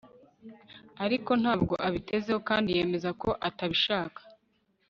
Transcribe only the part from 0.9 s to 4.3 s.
ariko ntabwo abitezeho kandi yemeza ko atabishaka